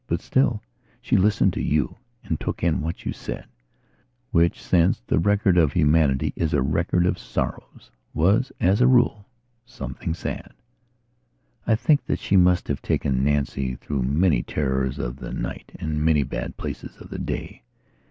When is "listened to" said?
1.15-1.61